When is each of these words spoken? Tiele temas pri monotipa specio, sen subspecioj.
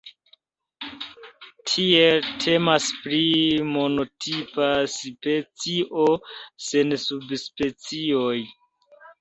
Tiele 1.71 2.31
temas 2.45 2.87
pri 3.03 3.21
monotipa 3.75 4.71
specio, 4.95 6.09
sen 6.71 6.99
subspecioj. 7.07 8.37